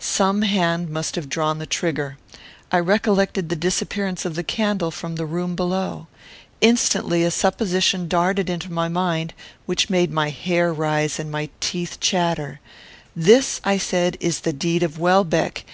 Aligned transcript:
Some 0.00 0.42
hand 0.42 0.90
must 0.90 1.14
have 1.14 1.28
drawn 1.28 1.58
the 1.60 1.64
trigger. 1.64 2.18
I 2.72 2.80
recollected 2.80 3.48
the 3.50 3.54
disappearance 3.54 4.24
of 4.24 4.34
the 4.34 4.42
candle 4.42 4.90
from 4.90 5.14
the 5.14 5.24
room 5.26 5.54
below. 5.54 6.08
Instantly 6.60 7.22
a 7.22 7.30
supposition 7.30 8.08
darted 8.08 8.50
into 8.50 8.72
my 8.72 8.88
mind 8.88 9.32
which 9.64 9.88
made 9.88 10.10
my 10.10 10.30
hair 10.30 10.72
rise 10.72 11.20
and 11.20 11.30
my 11.30 11.50
teeth 11.60 11.98
chatter. 12.00 12.58
"This," 13.14 13.60
I 13.62 13.78
said, 13.78 14.16
"is 14.18 14.40
the 14.40 14.52
deed 14.52 14.82
of 14.82 14.98
Welbeck. 14.98 15.64